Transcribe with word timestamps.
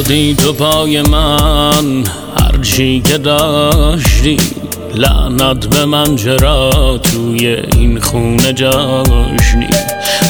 ریختی 0.00 0.34
تو 0.34 0.52
پای 0.52 1.02
من 1.02 2.04
هرچی 2.40 3.00
که 3.00 3.18
داشتی 3.18 4.36
لعنت 4.94 5.66
به 5.66 5.84
من 5.84 6.16
چرا 6.16 6.98
توی 7.02 7.46
این 7.46 8.00
خونه 8.00 8.52
جاشنی؟ 8.52 9.68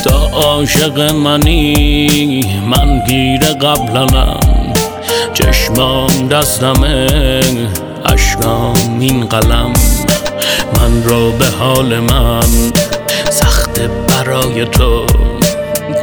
تا 0.05 0.31
عاشق 0.33 1.01
منی 1.01 2.45
من 2.71 3.03
گیر 3.09 3.41
قبلنم. 3.41 4.41
چشمام 5.35 6.29
دستمه 6.29 7.07
اشکام 8.07 8.99
این 9.01 9.27
قلم. 9.27 9.73
من 10.77 11.05
رو 11.05 11.33
به 11.33 11.47
حال 11.47 12.01
من 12.01 12.73
سخت 13.31 13.81
برای 13.81 14.65
تو 14.65 15.07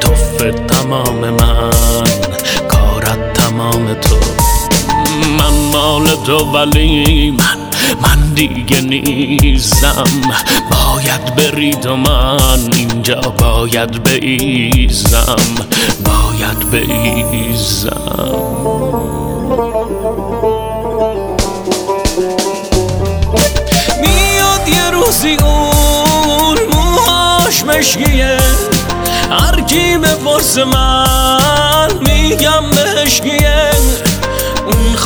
توف 0.02 0.44
تمام 0.68 1.30
من. 1.30 2.07
تو. 3.94 4.16
من 5.40 5.72
مال 5.74 6.06
تو 6.26 6.38
ولی 6.38 7.32
من 7.32 7.58
من 8.02 8.34
دیگه 8.36 8.82
نیستم. 8.82 10.04
باید 10.72 11.36
بری 11.36 11.72
تو 11.72 11.96
من 11.96 12.70
اینجا 12.74 13.22
باید 13.22 14.04
بیزم 14.04 15.36
باید 16.06 16.70
بیزم 17.32 18.38
روزی 25.08 25.38
اون 25.44 26.58
موهاش 26.74 27.64
مشکیه. 27.64 28.38
هر 29.32 29.62
کی 29.62 29.98
بپرس 29.98 30.58
من 30.58 31.90
میگم 32.02 32.64
بهشگیه 32.72 33.47
اون 33.47 33.47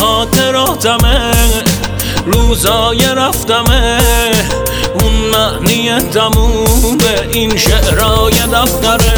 خاطراتمه 0.01 1.31
روزای 2.25 3.05
رفتمه. 3.15 3.97
اون 4.93 5.13
معنی 5.13 5.99
تموم 5.99 6.97
این 7.31 7.57
شعرای 7.57 8.33
دفتره. 8.33 9.13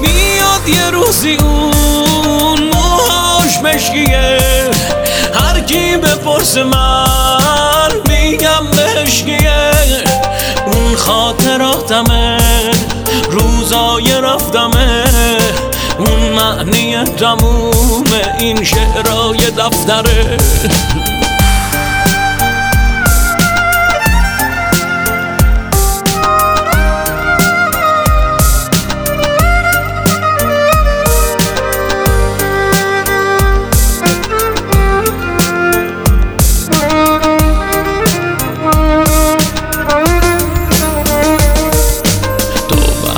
میاد 0.00 0.68
یه 0.68 0.90
روزی 0.90 1.36
اون 1.36 2.70
موهاش 2.72 3.58
مشکیه. 3.64 4.38
هر 5.34 5.60
کی 5.60 5.96
بپرس 5.96 6.56
من 6.56 7.92
میگم 8.08 8.66
بهشگیه 8.72 9.70
اون 10.66 10.96
خاطراتمه 10.96 12.38
روزای 13.30 14.20
رفتمه. 14.20 15.03
تموم 16.92 18.04
این 18.38 18.64
شعرای 18.64 19.38
دفتره. 19.58 20.36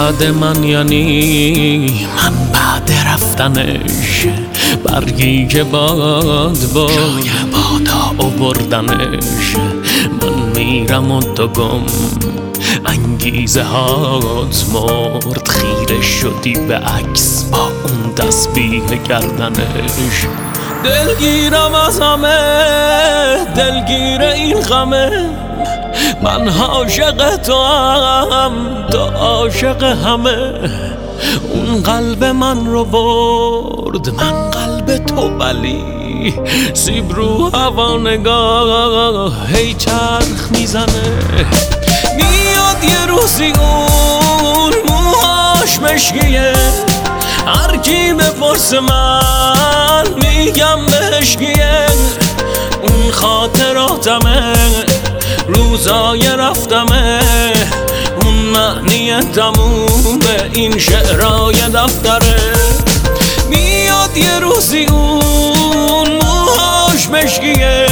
بعد 0.06 0.24
من 0.24 0.64
یعنی 0.64 2.08
من 2.16 2.52
بعد 2.52 2.92
رفتنش. 3.06 4.26
برگی 4.84 5.46
که 5.46 5.64
باد 5.64 6.58
با 6.74 6.90
بادا 7.52 8.26
اووردنش 8.26 9.56
من 10.22 10.52
میرم 10.54 11.10
و 11.10 11.20
تو 11.20 11.48
گم. 11.48 11.82
انگیزه 12.86 13.62
هات 13.62 14.64
مرد 14.72 15.48
خیره 15.48 16.02
شدی 16.02 16.54
به 16.54 16.76
عکس 16.76 17.44
با 17.44 17.58
اون 17.58 18.14
تسبیح 18.14 18.82
گردنش 19.08 20.26
دلگیرم 20.84 21.74
از 21.86 22.00
همه 22.00 22.38
دلگیر 23.56 24.22
این 24.22 24.60
غمه. 24.60 25.30
من 26.22 26.48
عاشق 26.48 27.36
تو 27.36 27.62
هم 28.32 28.52
تو 28.90 28.98
عاشق 28.98 29.82
همه. 29.82 30.52
اون 31.52 31.82
قلب 31.82 32.24
من 32.24 32.66
رو 32.66 32.84
برد 32.84 34.08
من 34.08 34.50
قلب 34.50 35.06
تو 35.06 35.28
ولی. 35.28 35.84
سیب 36.74 37.12
رو 37.12 37.50
هوا 37.56 37.98
نگاه 37.98 39.46
هی 39.48 39.74
چرخ 39.74 40.50
می‌زنه. 40.50 40.86
میاد 42.16 42.84
یه 42.84 43.06
روزی 43.06 43.52
اون 43.52 44.72
موهاش 44.88 45.80
مشکیه. 45.80 46.52
هر 47.46 47.76
کی 47.76 48.12
بپرس 48.12 48.74
من 48.74 50.04
میگم 50.16 50.78
بهشگیه 50.86 51.86
اون 52.82 53.10
خاطراتمه. 53.12 54.54
روزای 55.56 56.28
رفتمه 56.38 57.20
اون 58.22 58.34
معنی 58.34 59.20
تموم 59.20 60.20
این 60.52 60.78
شعرای 60.78 61.54
دفتره. 61.74 62.36
میاد 63.48 64.16
یه 64.16 64.38
روزی 64.38 64.84
اون 64.84 66.08
موهاش 66.22 67.08
مشکیه 67.10 67.86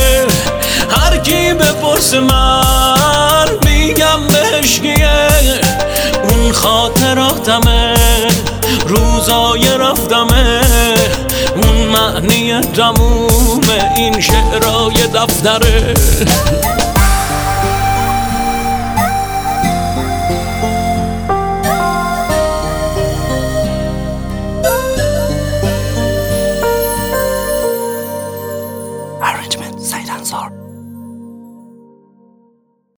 هر 0.90 1.16
کی 1.16 1.52
بپرس 1.52 2.14
من 2.14 3.48
میگم 3.64 4.20
بهشگیه 4.28 5.30
اون 6.30 6.52
خاطراتمه 6.52 7.94
روزای 8.86 9.78
رفتمه 9.78 10.60
اون 11.56 11.76
معنی 11.76 12.60
تموم 12.60 13.60
این 13.96 14.20
شعرای 14.20 15.06
دفتره. 15.14 15.94